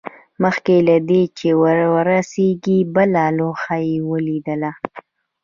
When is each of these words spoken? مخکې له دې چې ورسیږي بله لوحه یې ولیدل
مخکې 0.43 0.75
له 0.87 0.95
دې 1.09 1.23
چې 1.37 1.49
ورسیږي 1.93 2.79
بله 2.95 3.23
لوحه 3.37 3.77
یې 3.89 3.95
ولیدل 4.09 4.63